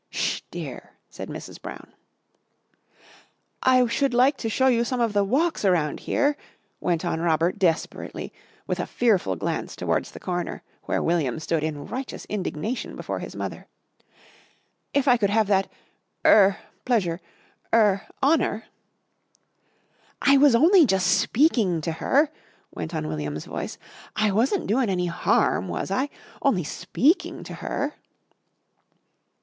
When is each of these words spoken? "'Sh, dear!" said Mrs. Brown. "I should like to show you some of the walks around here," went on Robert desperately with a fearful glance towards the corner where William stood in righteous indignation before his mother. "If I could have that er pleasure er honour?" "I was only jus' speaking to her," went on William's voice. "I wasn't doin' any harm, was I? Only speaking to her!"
"'Sh, 0.09 0.41
dear!" 0.49 0.93
said 1.11 1.29
Mrs. 1.29 1.61
Brown. 1.61 1.93
"I 3.61 3.85
should 3.85 4.15
like 4.15 4.35
to 4.37 4.49
show 4.49 4.65
you 4.65 4.83
some 4.83 4.99
of 4.99 5.13
the 5.13 5.23
walks 5.23 5.63
around 5.63 5.99
here," 5.99 6.35
went 6.79 7.05
on 7.05 7.19
Robert 7.21 7.59
desperately 7.59 8.33
with 8.65 8.79
a 8.79 8.87
fearful 8.87 9.35
glance 9.35 9.75
towards 9.75 10.09
the 10.09 10.19
corner 10.19 10.63
where 10.85 11.03
William 11.03 11.39
stood 11.39 11.63
in 11.63 11.85
righteous 11.85 12.25
indignation 12.29 12.95
before 12.95 13.19
his 13.19 13.35
mother. 13.35 13.67
"If 14.91 15.07
I 15.07 15.17
could 15.17 15.29
have 15.29 15.45
that 15.49 15.71
er 16.25 16.57
pleasure 16.83 17.21
er 17.71 18.01
honour?" 18.23 18.63
"I 20.19 20.35
was 20.35 20.55
only 20.55 20.83
jus' 20.83 21.05
speaking 21.05 21.79
to 21.81 21.91
her," 21.91 22.31
went 22.73 22.95
on 22.95 23.05
William's 23.07 23.45
voice. 23.45 23.77
"I 24.15 24.31
wasn't 24.31 24.65
doin' 24.65 24.89
any 24.89 25.05
harm, 25.05 25.67
was 25.67 25.91
I? 25.91 26.09
Only 26.41 26.63
speaking 26.63 27.43
to 27.43 27.53
her!" 27.53 27.93